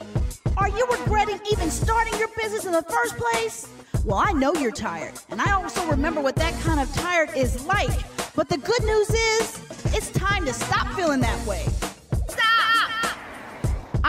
Are 0.55 0.69
you 0.69 0.85
regretting 0.85 1.39
even 1.51 1.71
starting 1.71 2.13
your 2.19 2.27
business 2.37 2.65
in 2.65 2.73
the 2.73 2.83
first 2.83 3.17
place? 3.17 3.67
Well, 4.05 4.19
I 4.19 4.33
know 4.33 4.53
you're 4.53 4.69
tired, 4.69 5.13
and 5.31 5.41
I 5.41 5.51
also 5.53 5.83
remember 5.87 6.21
what 6.21 6.35
that 6.35 6.53
kind 6.61 6.79
of 6.79 6.93
tired 6.93 7.35
is 7.35 7.65
like. 7.65 7.89
But 8.35 8.49
the 8.49 8.57
good 8.57 8.83
news 8.83 9.09
is, 9.09 9.59
it's 9.85 10.11
time 10.11 10.45
to 10.45 10.53
stop 10.53 10.85
feeling 10.95 11.21
that 11.21 11.47
way. 11.47 11.65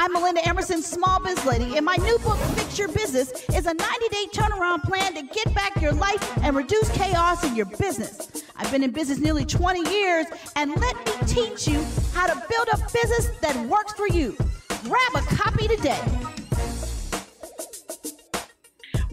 I'm 0.04 0.12
Melinda 0.12 0.46
Emerson, 0.46 0.82
small 0.82 1.18
biz 1.18 1.42
lady, 1.46 1.78
and 1.78 1.86
my 1.86 1.96
new 1.96 2.18
book, 2.18 2.36
Fix 2.56 2.78
Your 2.78 2.88
Business, 2.88 3.30
is 3.54 3.64
a 3.64 3.72
90 3.72 3.78
day 4.10 4.26
turnaround 4.34 4.82
plan 4.82 5.14
to 5.14 5.22
get 5.22 5.54
back 5.54 5.80
your 5.80 5.92
life 5.92 6.38
and 6.42 6.54
reduce 6.54 6.90
chaos 6.90 7.42
in 7.42 7.56
your 7.56 7.64
business. 7.64 8.44
I've 8.54 8.70
been 8.70 8.82
in 8.82 8.90
business 8.90 9.18
nearly 9.18 9.46
20 9.46 9.90
years, 9.90 10.26
and 10.56 10.76
let 10.76 10.94
me 11.06 11.12
teach 11.26 11.66
you 11.66 11.82
how 12.12 12.26
to 12.26 12.34
build 12.50 12.68
a 12.74 12.76
business 12.92 13.30
that 13.40 13.56
works 13.66 13.94
for 13.94 14.06
you. 14.06 14.36
Grab 14.82 15.14
a 15.14 15.20
copy 15.36 15.68
today. 15.68 15.98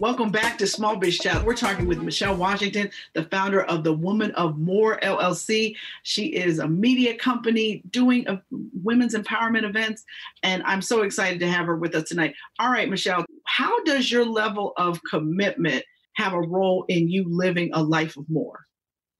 Welcome 0.02 0.30
back 0.30 0.58
to 0.58 0.66
Small 0.66 0.96
Biz 0.96 1.18
Chat. 1.18 1.44
We're 1.44 1.54
talking 1.54 1.86
with 1.86 2.02
Michelle 2.02 2.34
Washington, 2.34 2.90
the 3.12 3.22
founder 3.26 3.62
of 3.62 3.84
the 3.84 3.92
Woman 3.92 4.32
of 4.32 4.58
More 4.58 4.98
LLC. 4.98 5.76
She 6.02 6.24
is 6.24 6.58
a 6.58 6.66
media 6.66 7.16
company 7.16 7.84
doing 7.88 8.26
a 8.26 8.42
women's 8.50 9.14
empowerment 9.14 9.62
events, 9.62 10.02
and 10.42 10.64
I'm 10.64 10.82
so 10.82 11.02
excited 11.02 11.38
to 11.38 11.48
have 11.48 11.66
her 11.66 11.76
with 11.76 11.94
us 11.94 12.08
tonight. 12.08 12.34
All 12.58 12.72
right, 12.72 12.90
Michelle, 12.90 13.24
how 13.46 13.80
does 13.84 14.10
your 14.10 14.26
level 14.26 14.72
of 14.76 15.00
commitment 15.08 15.84
have 16.14 16.32
a 16.32 16.40
role 16.40 16.84
in 16.88 17.08
you 17.08 17.24
living 17.28 17.70
a 17.72 17.80
life 17.80 18.16
of 18.16 18.28
more? 18.28 18.66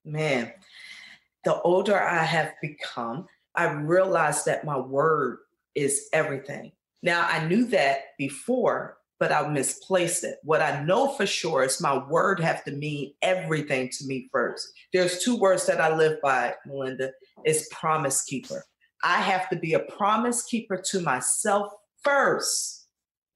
Man, 0.04 0.52
the 1.44 1.60
older 1.60 1.96
I 1.96 2.24
have 2.24 2.54
become, 2.60 3.26
I 3.54 3.70
realized 3.70 4.46
that 4.46 4.64
my 4.64 4.78
word 4.78 5.38
is 5.76 6.08
everything. 6.12 6.72
Now, 7.04 7.28
I 7.30 7.46
knew 7.46 7.66
that 7.66 8.16
before, 8.18 8.96
but 9.22 9.30
I 9.30 9.46
misplaced 9.46 10.24
it. 10.24 10.38
What 10.42 10.62
I 10.62 10.82
know 10.82 11.12
for 11.14 11.26
sure 11.26 11.62
is 11.62 11.80
my 11.80 12.04
word 12.08 12.40
have 12.40 12.64
to 12.64 12.72
mean 12.72 13.14
everything 13.22 13.88
to 13.90 14.04
me 14.04 14.28
first. 14.32 14.72
There's 14.92 15.22
two 15.22 15.36
words 15.36 15.64
that 15.66 15.80
I 15.80 15.96
live 15.96 16.20
by, 16.20 16.54
Melinda, 16.66 17.12
is 17.46 17.68
promise 17.70 18.24
keeper. 18.24 18.64
I 19.04 19.20
have 19.20 19.48
to 19.50 19.56
be 19.56 19.74
a 19.74 19.78
promise 19.78 20.42
keeper 20.42 20.82
to 20.86 21.00
myself 21.02 21.72
first. 22.02 22.88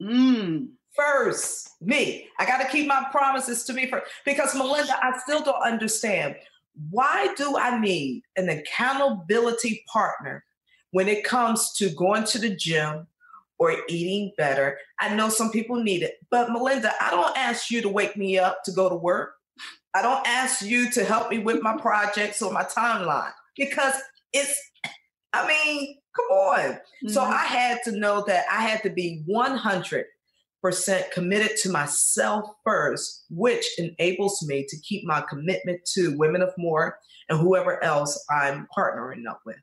Mm. 0.03 0.71
First, 0.97 1.71
me. 1.81 2.27
I 2.41 2.47
got 2.47 2.61
to 2.63 2.69
keep 2.69 2.89
my 2.89 3.07
promises 3.13 3.63
to 3.67 3.73
me 3.73 3.89
first. 3.89 4.11
Because, 4.25 4.57
Melinda, 4.57 4.99
I 5.01 5.17
still 5.19 5.45
don't 5.45 5.63
understand 5.63 6.35
why 6.91 7.33
do 7.37 7.57
I 7.57 7.79
need 7.79 8.23
an 8.35 8.49
accountability 8.49 9.85
partner 9.87 10.43
when 10.91 11.07
it 11.07 11.23
comes 11.23 11.75
to 11.75 11.91
going 11.91 12.25
to 12.25 12.41
the 12.41 12.57
gym, 12.57 13.07
or 13.59 13.75
eating 13.89 14.33
better. 14.37 14.79
I 15.01 15.15
know 15.15 15.29
some 15.29 15.51
people 15.51 15.83
need 15.83 16.03
it, 16.03 16.15
but 16.31 16.51
Melinda, 16.51 16.93
I 17.01 17.11
don't 17.11 17.37
ask 17.37 17.71
you 17.71 17.83
to 17.83 17.89
wake 17.89 18.17
me 18.17 18.39
up 18.39 18.63
to 18.65 18.73
go 18.73 18.89
to 18.89 18.97
work. 18.97 19.33
I 19.95 20.03
don't 20.03 20.27
ask 20.27 20.63
you 20.63 20.91
to 20.91 21.05
help 21.05 21.31
me 21.31 21.39
with 21.39 21.63
my 21.63 21.77
projects 21.81 22.43
or 22.43 22.53
my 22.53 22.65
timeline 22.65 23.33
because 23.57 23.95
it's, 24.33 24.59
I 25.33 25.47
mean, 25.47 25.97
come 26.15 26.27
on. 26.27 26.61
Mm-hmm. 26.61 27.09
So 27.09 27.23
I 27.23 27.45
had 27.45 27.79
to 27.85 27.93
know 27.93 28.25
that 28.27 28.45
I 28.51 28.63
had 28.63 28.83
to 28.83 28.91
be 28.91 29.25
100% 29.29 30.05
committed 31.13 31.57
to 31.63 31.71
myself 31.71 32.51
first, 32.65 33.25
which 33.31 33.67
enables 33.79 34.45
me 34.47 34.67
to 34.69 34.77
keep 34.81 35.05
my 35.07 35.23
commitment 35.29 35.81
to 35.95 36.17
Women 36.19 36.43
of 36.43 36.53
More 36.59 36.99
and 37.29 37.39
whoever 37.39 37.83
else 37.83 38.23
I'm 38.31 38.69
partnering 38.77 39.27
up 39.29 39.41
with. 39.47 39.57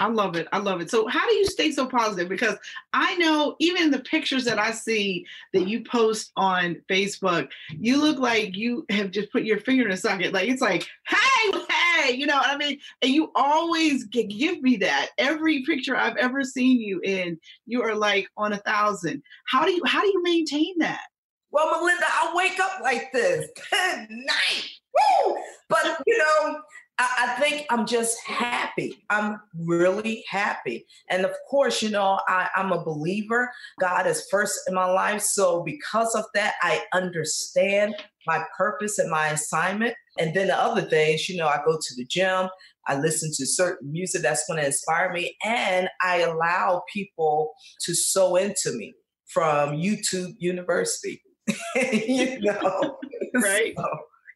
I 0.00 0.08
love 0.08 0.36
it. 0.36 0.46
I 0.52 0.58
love 0.58 0.80
it. 0.80 0.90
So, 0.90 1.06
how 1.06 1.26
do 1.26 1.34
you 1.34 1.46
stay 1.46 1.70
so 1.70 1.86
positive? 1.86 2.28
Because 2.28 2.56
I 2.92 3.16
know 3.16 3.56
even 3.58 3.90
the 3.90 4.00
pictures 4.00 4.44
that 4.44 4.58
I 4.58 4.70
see 4.70 5.26
that 5.52 5.68
you 5.68 5.82
post 5.84 6.32
on 6.36 6.82
Facebook, 6.90 7.48
you 7.70 8.00
look 8.00 8.18
like 8.18 8.56
you 8.56 8.84
have 8.90 9.10
just 9.10 9.32
put 9.32 9.44
your 9.44 9.58
finger 9.60 9.86
in 9.86 9.92
a 9.92 9.96
socket. 9.96 10.32
Like 10.32 10.48
it's 10.48 10.62
like, 10.62 10.86
hey, 11.06 11.52
hey, 11.98 12.12
you 12.12 12.26
know 12.26 12.36
what 12.36 12.48
I 12.48 12.56
mean? 12.56 12.78
And 13.02 13.12
you 13.12 13.30
always 13.34 14.04
give 14.04 14.62
me 14.62 14.76
that. 14.76 15.08
Every 15.18 15.64
picture 15.64 15.96
I've 15.96 16.16
ever 16.16 16.44
seen 16.44 16.80
you 16.80 17.00
in, 17.02 17.38
you 17.66 17.82
are 17.82 17.94
like 17.94 18.28
on 18.36 18.52
a 18.52 18.58
thousand. 18.58 19.22
How 19.46 19.64
do 19.64 19.72
you 19.72 19.82
how 19.86 20.02
do 20.02 20.08
you 20.08 20.22
maintain 20.22 20.74
that? 20.78 21.02
Well, 21.50 21.70
Melinda, 21.70 22.04
I 22.06 22.32
wake 22.34 22.60
up 22.60 22.80
like 22.82 23.10
this. 23.12 23.48
Good 23.70 24.06
night. 24.10 24.68
Woo! 24.94 25.36
But 25.68 26.02
you 26.06 26.18
know, 26.18 26.60
I, 26.98 27.36
I 27.36 27.37
think 27.48 27.66
I'm 27.70 27.86
just 27.86 28.18
happy. 28.26 29.04
I'm 29.10 29.40
really 29.58 30.24
happy. 30.28 30.86
And 31.08 31.24
of 31.24 31.32
course, 31.48 31.82
you 31.82 31.90
know, 31.90 32.20
I, 32.28 32.48
I'm 32.54 32.72
a 32.72 32.84
believer. 32.84 33.50
God 33.80 34.06
is 34.06 34.26
first 34.30 34.60
in 34.68 34.74
my 34.74 34.86
life. 34.86 35.22
So 35.22 35.62
because 35.62 36.14
of 36.14 36.24
that, 36.34 36.54
I 36.62 36.82
understand 36.92 37.94
my 38.26 38.44
purpose 38.56 38.98
and 38.98 39.10
my 39.10 39.28
assignment. 39.28 39.94
And 40.18 40.34
then 40.34 40.48
the 40.48 40.60
other 40.60 40.82
things, 40.82 41.28
you 41.28 41.36
know, 41.36 41.46
I 41.46 41.60
go 41.64 41.76
to 41.76 41.94
the 41.96 42.04
gym, 42.04 42.48
I 42.86 42.98
listen 42.98 43.30
to 43.36 43.46
certain 43.46 43.90
music 43.92 44.22
that's 44.22 44.46
going 44.46 44.60
to 44.60 44.66
inspire 44.66 45.12
me, 45.12 45.36
and 45.44 45.88
I 46.02 46.20
allow 46.20 46.82
people 46.92 47.52
to 47.82 47.94
sow 47.94 48.36
into 48.36 48.72
me 48.72 48.94
from 49.26 49.72
YouTube 49.72 50.34
University. 50.38 51.22
you 51.76 52.40
know, 52.40 52.98
right? 53.34 53.74
So, 53.76 53.86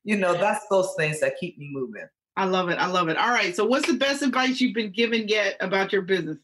you 0.04 0.16
know, 0.16 0.34
that's 0.34 0.64
those 0.70 0.94
things 0.96 1.20
that 1.20 1.36
keep 1.40 1.58
me 1.58 1.70
moving. 1.72 2.06
I 2.36 2.46
love 2.46 2.68
it. 2.70 2.78
I 2.78 2.86
love 2.86 3.08
it. 3.08 3.16
All 3.16 3.30
right. 3.30 3.54
So, 3.54 3.64
what's 3.64 3.86
the 3.86 3.94
best 3.94 4.22
advice 4.22 4.60
you've 4.60 4.74
been 4.74 4.90
given 4.90 5.28
yet 5.28 5.56
about 5.60 5.92
your 5.92 6.02
business? 6.02 6.38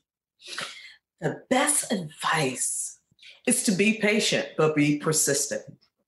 The 1.20 1.42
best 1.50 1.90
advice 1.92 2.98
is 3.46 3.62
to 3.64 3.72
be 3.72 3.94
patient, 3.94 4.48
but 4.56 4.76
be 4.76 4.98
persistent. 4.98 5.62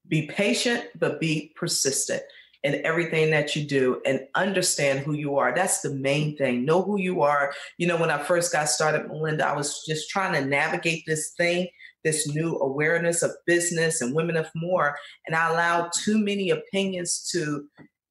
Be 0.07 0.27
patient, 0.27 0.85
but 0.99 1.21
be 1.21 1.53
persistent 1.57 2.23
in 2.63 2.85
everything 2.85 3.31
that 3.31 3.57
you 3.57 3.65
do 3.65 4.03
and 4.05 4.21
understand 4.35 5.01
who 5.01 5.15
you 5.15 5.37
are. 5.37 5.55
That's 5.55 5.81
the 5.81 5.95
main 5.95 6.37
thing. 6.37 6.65
Know 6.65 6.83
who 6.83 6.99
you 6.99 7.23
are. 7.23 7.55
You 7.79 7.87
know, 7.87 7.97
when 7.97 8.11
I 8.11 8.19
first 8.19 8.53
got 8.53 8.69
started, 8.69 9.09
Melinda, 9.09 9.47
I 9.47 9.57
was 9.57 9.83
just 9.87 10.11
trying 10.11 10.35
to 10.35 10.47
navigate 10.47 11.05
this 11.07 11.33
thing, 11.39 11.69
this 12.05 12.29
new 12.29 12.59
awareness 12.59 13.23
of 13.23 13.31
business 13.47 14.03
and 14.03 14.15
women 14.15 14.37
of 14.37 14.51
more. 14.55 14.97
And 15.27 15.35
I 15.35 15.49
allowed 15.49 15.91
too 15.95 16.19
many 16.19 16.51
opinions 16.51 17.27
to 17.33 17.67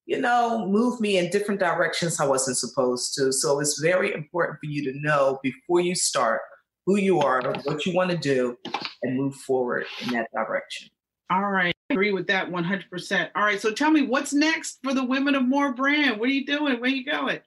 you 0.10 0.20
know, 0.20 0.66
move 0.68 1.00
me 1.00 1.20
in 1.20 1.30
different 1.30 1.60
directions 1.60 2.20
I 2.20 2.26
wasn't 2.26 2.58
supposed 2.58 3.14
to. 3.14 3.32
So 3.32 3.60
it's 3.60 3.80
very 3.80 4.12
important 4.12 4.58
for 4.60 4.66
you 4.66 4.92
to 4.92 5.00
know 5.00 5.38
before 5.44 5.82
you 5.82 5.94
start 5.94 6.42
who 6.88 6.98
you 6.98 7.20
are, 7.20 7.44
what 7.64 7.86
you 7.86 7.94
want 7.94 8.10
to 8.10 8.18
do, 8.18 8.58
and 9.04 9.16
move 9.16 9.36
forward 9.36 9.86
in 10.02 10.14
that 10.14 10.28
direction. 10.34 10.90
All 11.30 11.52
right. 11.52 11.76
I 11.92 11.94
agree 11.94 12.12
with 12.12 12.26
that 12.26 12.50
100%. 12.50 13.30
All 13.36 13.44
right. 13.44 13.62
So 13.62 13.72
tell 13.72 13.92
me 13.92 14.02
what's 14.02 14.34
next 14.34 14.80
for 14.84 14.96
the 14.96 15.04
Women 15.04 15.36
of 15.36 15.48
More 15.48 15.74
brand? 15.76 16.20
What 16.20 16.28
are 16.30 16.34
you 16.34 16.44
doing? 16.44 16.82
Where 16.82 16.90
are 16.90 16.94
you 16.94 17.06
going? 17.06 17.40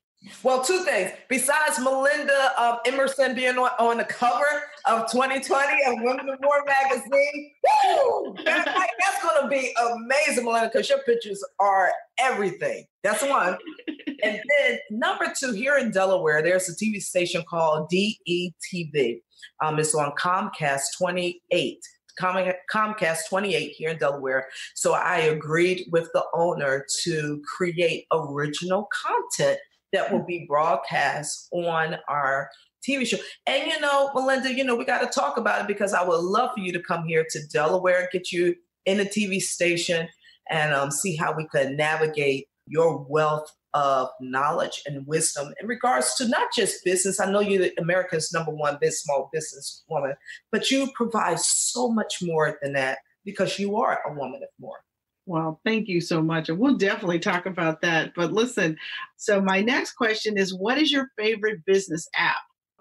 Well, 0.43 0.63
two 0.63 0.85
things. 0.85 1.11
Besides 1.29 1.81
Melinda 1.81 2.53
um, 2.57 2.79
Emerson 2.87 3.35
being 3.35 3.59
on, 3.59 3.71
on, 3.79 3.99
the 3.99 4.05
cover 4.05 4.45
of 4.87 5.11
2020 5.11 5.85
of 5.87 5.95
Women 6.03 6.29
of 6.29 6.41
More 6.41 6.65
magazine, 6.65 7.53
woo! 7.87 8.35
That's, 8.45 8.67
like, 8.67 8.91
that's 9.01 9.23
going 9.23 9.43
to 9.43 9.49
be 9.49 9.75
amazing, 9.93 10.45
Melinda, 10.45 10.71
because 10.73 10.89
your 10.89 11.01
pictures 11.01 11.45
are 11.59 11.93
everything. 12.19 12.85
That's 13.03 13.23
one. 13.23 13.59
and 14.23 14.41
then 14.61 14.79
number 14.91 15.33
two, 15.37 15.53
here 15.53 15.79
in 15.79 15.91
Delaware, 15.91 16.43
there's 16.43 16.69
a 16.69 16.75
TV 16.75 17.03
station 17.03 17.43
called 17.49 17.91
DETV. 17.91 19.21
Um, 19.63 19.79
it's 19.79 19.95
on 19.95 20.13
Comcast 20.13 20.97
28. 20.99 21.79
Comcast 22.21 23.29
28 23.29 23.73
here 23.73 23.91
in 23.91 23.97
Delaware. 23.97 24.47
So 24.75 24.93
I 24.93 25.19
agreed 25.19 25.87
with 25.91 26.09
the 26.13 26.23
owner 26.35 26.87
to 27.05 27.43
create 27.57 28.07
original 28.13 28.89
content 28.93 29.59
that 29.93 30.13
will 30.13 30.25
be 30.25 30.47
broadcast 30.49 31.49
on 31.53 31.97
our 32.09 32.49
TV 32.87 33.07
show. 33.07 33.19
And 33.47 33.71
you 33.71 33.81
know, 33.81 34.11
Melinda, 34.15 34.53
you 34.53 34.65
know, 34.65 34.75
we 34.75 34.85
got 34.85 35.01
to 35.01 35.21
talk 35.21 35.37
about 35.37 35.63
it 35.63 35.67
because 35.67 35.95
I 35.95 36.03
would 36.03 36.21
love 36.21 36.51
for 36.55 36.61
you 36.61 36.73
to 36.73 36.81
come 36.81 37.05
here 37.05 37.25
to 37.31 37.47
Delaware, 37.49 38.09
get 38.13 38.33
you 38.33 38.57
in 38.87 39.01
a 39.01 39.05
TV 39.05 39.41
station, 39.41 40.09
and 40.51 40.75
um, 40.75 40.91
see 40.91 41.17
how 41.17 41.35
we 41.37 41.47
could 41.47 41.73
navigate 41.73 42.49
your 42.67 43.07
wealth 43.09 43.51
of 43.75 44.09
knowledge 44.21 44.83
and 44.87 45.07
wisdom 45.07 45.53
in 45.61 45.67
regards 45.67 46.15
to 46.17 46.29
not 46.29 46.49
just 46.55 46.85
business. 46.85 47.21
I 47.21 47.31
know 47.31 47.41
you're 47.41 47.69
America's 47.79 48.33
number 48.33 48.53
one 48.53 48.77
business, 48.81 49.03
small 49.03 49.31
business 49.33 49.83
woman, 49.89 50.15
but 50.51 50.71
you 50.71 50.91
provide 50.95 51.41
so 51.41 51.89
much 51.89 52.19
more 52.23 52.59
than 52.63 52.75
that 52.75 52.99
because 53.25 53.59
you 53.59 53.77
are 53.77 54.01
a 54.07 54.13
woman 54.13 54.43
of 54.43 54.49
more. 54.61 54.81
Well, 55.27 55.61
thank 55.65 55.89
you 55.89 56.01
so 56.01 56.21
much. 56.21 56.49
And 56.49 56.59
we'll 56.59 56.77
definitely 56.77 57.21
talk 57.21 57.47
about 57.47 57.81
that. 57.83 58.13
But 58.15 58.33
listen, 58.33 58.77
so 59.17 59.41
my 59.41 59.61
next 59.61 59.93
question 59.93 60.37
is 60.37 60.55
what 60.55 60.79
is 60.79 60.91
your 60.91 61.11
favorite 61.17 61.65
business 61.65 62.09
app? 62.17 62.37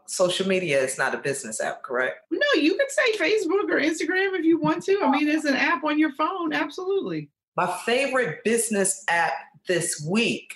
Social 0.08 0.48
media 0.48 0.82
is 0.82 0.98
not 0.98 1.14
a 1.14 1.20
business 1.20 1.62
app, 1.62 1.84
correct? 1.84 2.26
No, 2.32 2.62
you 2.62 2.76
can 2.76 2.90
say 2.90 3.18
Facebook 3.18 3.70
or 3.70 3.80
Instagram 3.80 4.38
if 4.38 4.44
you 4.44 4.60
want 4.60 4.84
to. 4.84 5.00
I 5.02 5.12
mean, 5.12 5.30
it's 5.30 5.46
an 5.46 5.56
app 5.56 5.84
on 5.84 6.00
your 6.00 6.12
phone. 6.14 6.52
Absolutely. 6.54 7.30
My 7.56 7.72
favorite 7.86 8.44
business 8.44 9.06
app 9.08 9.34
this 9.68 10.06
week 10.10 10.56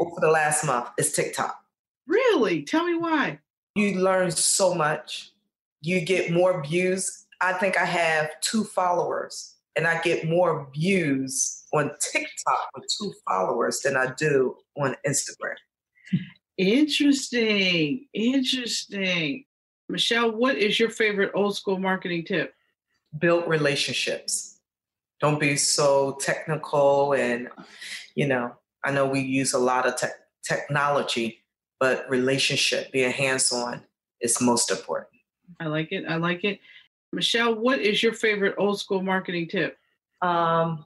over 0.00 0.20
the 0.20 0.30
last 0.30 0.64
month 0.64 0.88
is 0.98 1.12
TikTok. 1.12 1.58
Really? 2.06 2.62
Tell 2.62 2.84
me 2.84 2.96
why. 2.96 3.40
You 3.74 4.00
learn 4.00 4.30
so 4.30 4.74
much. 4.74 5.32
You 5.80 6.00
get 6.00 6.30
more 6.30 6.62
views. 6.62 7.26
I 7.40 7.54
think 7.54 7.76
I 7.76 7.84
have 7.84 8.30
two 8.40 8.64
followers 8.64 9.55
and 9.76 9.86
I 9.86 10.00
get 10.00 10.28
more 10.28 10.68
views 10.74 11.64
on 11.72 11.90
TikTok 12.00 12.70
with 12.74 12.84
two 12.98 13.12
followers 13.28 13.80
than 13.80 13.96
I 13.96 14.12
do 14.16 14.56
on 14.78 14.96
Instagram. 15.06 15.56
Interesting. 16.58 18.06
Interesting. 18.14 19.44
Michelle, 19.88 20.32
what 20.32 20.56
is 20.56 20.80
your 20.80 20.90
favorite 20.90 21.30
old 21.34 21.56
school 21.56 21.78
marketing 21.78 22.24
tip? 22.24 22.54
Build 23.18 23.46
relationships. 23.46 24.58
Don't 25.20 25.38
be 25.38 25.56
so 25.56 26.16
technical. 26.20 27.12
And, 27.12 27.48
you 28.14 28.26
know, 28.26 28.54
I 28.84 28.90
know 28.92 29.06
we 29.06 29.20
use 29.20 29.52
a 29.52 29.58
lot 29.58 29.86
of 29.86 29.96
te- 29.96 30.08
technology, 30.42 31.42
but 31.78 32.08
relationship, 32.08 32.92
being 32.92 33.12
hands 33.12 33.52
on, 33.52 33.82
is 34.20 34.40
most 34.40 34.70
important. 34.70 35.10
I 35.60 35.66
like 35.66 35.92
it. 35.92 36.04
I 36.08 36.16
like 36.16 36.44
it. 36.44 36.60
Michelle, 37.12 37.54
what 37.54 37.80
is 37.80 38.02
your 38.02 38.12
favorite 38.12 38.54
old 38.58 38.80
school 38.80 39.02
marketing 39.02 39.48
tip? 39.48 39.78
Um, 40.22 40.84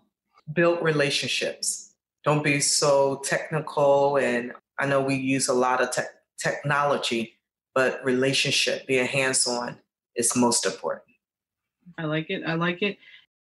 build 0.52 0.82
relationships. 0.82 1.94
Don't 2.24 2.44
be 2.44 2.60
so 2.60 3.20
technical. 3.24 4.18
And 4.18 4.52
I 4.78 4.86
know 4.86 5.00
we 5.00 5.14
use 5.14 5.48
a 5.48 5.54
lot 5.54 5.80
of 5.80 5.90
te- 5.90 6.02
technology, 6.38 7.38
but 7.74 8.04
relationship, 8.04 8.86
being 8.86 9.06
hands 9.06 9.46
on, 9.46 9.78
is 10.16 10.36
most 10.36 10.66
important. 10.66 11.04
I 11.98 12.04
like 12.04 12.30
it. 12.30 12.42
I 12.46 12.54
like 12.54 12.82
it. 12.82 12.98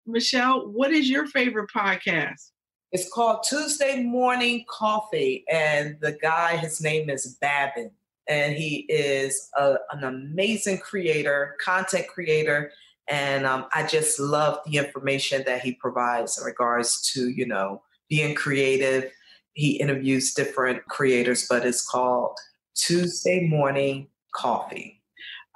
Michelle, 0.07 0.69
what 0.69 0.93
is 0.93 1.09
your 1.09 1.27
favorite 1.27 1.71
podcast? 1.75 2.51
It's 2.93 3.11
called 3.13 3.45
Tuesday 3.49 4.03
Morning 4.03 4.65
Coffee, 4.69 5.45
and 5.51 5.97
the 6.01 6.13
guy, 6.13 6.57
his 6.57 6.81
name 6.81 7.11
is 7.11 7.37
Babin, 7.41 7.91
and 8.29 8.55
he 8.55 8.87
is 8.89 9.51
a, 9.57 9.77
an 9.93 10.05
amazing 10.05 10.79
creator, 10.79 11.57
content 11.63 12.07
creator, 12.09 12.73
and 13.09 13.45
um, 13.45 13.67
I 13.75 13.87
just 13.87 14.19
love 14.19 14.59
the 14.65 14.79
information 14.79 15.43
that 15.47 15.61
he 15.61 15.73
provides 15.73 16.39
in 16.39 16.45
regards 16.45 17.03
to 17.13 17.29
you 17.29 17.47
know 17.47 17.83
being 18.09 18.35
creative. 18.35 19.11
He 19.53 19.77
interviews 19.77 20.35
different 20.35 20.85
creators, 20.87 21.47
but 21.49 21.65
it's 21.65 21.87
called 21.87 22.37
Tuesday 22.75 23.47
Morning 23.47 24.09
Coffee. 24.35 25.04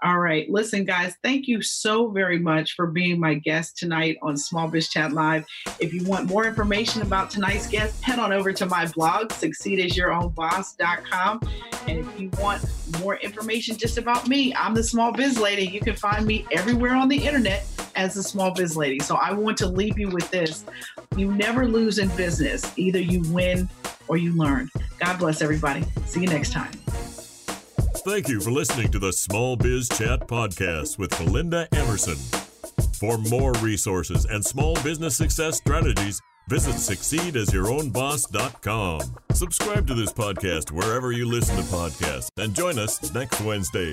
All 0.01 0.21
right. 0.21 0.49
Listen, 0.49 0.85
guys, 0.85 1.17
thank 1.25 1.49
you 1.49 1.61
so 1.61 2.11
very 2.11 2.39
much 2.39 2.75
for 2.75 2.87
being 2.87 3.19
my 3.19 3.35
guest 3.35 3.77
tonight 3.77 4.17
on 4.23 4.37
Small 4.37 4.69
Biz 4.69 4.91
Chat 4.91 5.13
Live. 5.13 5.45
If 5.81 5.93
you 5.93 6.05
want 6.05 6.29
more 6.29 6.47
information 6.47 7.03
about 7.03 7.31
tonight's 7.31 7.67
guest, 7.67 8.01
head 8.05 8.21
on 8.21 8.33
over 8.33 8.53
to 8.53 8.67
my 8.67 8.87
blog, 8.87 9.31
succeedasYourOwnBoss.com. 9.31 11.41
And 11.89 11.99
if 11.99 12.21
you 12.21 12.31
want 12.39 12.65
more 13.01 13.17
information 13.17 13.77
just 13.77 13.99
about 13.99 14.29
me, 14.29 14.55
I'm 14.55 14.73
the 14.73 14.85
Small 14.85 15.11
Biz 15.11 15.41
Lady. 15.41 15.67
You 15.67 15.81
can 15.81 15.97
find 15.97 16.25
me 16.25 16.47
everywhere 16.53 16.95
on 16.95 17.09
the 17.09 17.17
internet 17.17 17.67
as 17.97 18.15
the 18.15 18.23
Small 18.23 18.55
Biz 18.55 18.77
Lady. 18.77 19.01
So 19.01 19.17
I 19.17 19.33
want 19.33 19.59
to 19.59 19.67
leave 19.67 19.99
you 19.99 20.11
with 20.11 20.31
this. 20.31 20.65
You 21.17 21.35
never 21.35 21.67
lose 21.67 21.99
in 21.99 22.07
business. 22.17 22.73
Either 22.79 23.01
you 23.01 23.25
win 23.33 23.69
or 24.07 24.17
you 24.17 24.33
learn. 24.37 24.71
God 25.01 25.19
bless 25.19 25.43
everybody. 25.43 25.85
See 26.07 26.21
you 26.21 26.29
next 26.29 26.53
time. 26.53 26.71
Thank 28.05 28.29
you 28.29 28.41
for 28.41 28.51
listening 28.51 28.91
to 28.93 28.99
the 28.99 29.13
Small 29.13 29.57
Biz 29.57 29.89
Chat 29.91 30.27
podcast 30.29 30.99
with 30.99 31.19
Melinda 31.21 31.69
Emerson. 31.73 32.17
For 32.99 33.19
more 33.19 33.53
resources 33.55 34.25
and 34.25 34.45
small 34.45 34.75
business 34.83 35.17
success 35.17 35.59
strategies, 35.59 36.21
visit 36.49 36.75
succeedasyourownboss.com. 36.77 39.01
Subscribe 39.33 39.87
to 39.87 39.95
this 39.95 40.13
podcast 40.13 40.73
wherever 40.73 41.13
you 41.13 41.29
listen 41.29 41.57
to 41.57 41.63
podcasts 41.63 42.31
and 42.39 42.55
join 42.55 42.79
us 42.79 43.13
next 43.13 43.41
Wednesday. 43.43 43.93